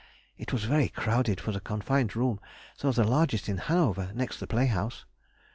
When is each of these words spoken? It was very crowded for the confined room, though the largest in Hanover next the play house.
It 0.35 0.51
was 0.51 0.63
very 0.63 0.87
crowded 0.89 1.39
for 1.39 1.51
the 1.51 1.59
confined 1.59 2.15
room, 2.15 2.39
though 2.79 2.91
the 2.91 3.03
largest 3.03 3.47
in 3.47 3.57
Hanover 3.59 4.11
next 4.15 4.39
the 4.39 4.47
play 4.47 4.65
house. 4.65 5.05